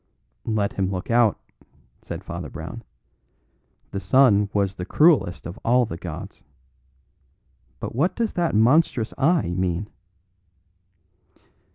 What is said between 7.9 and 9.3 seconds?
what does that monstrous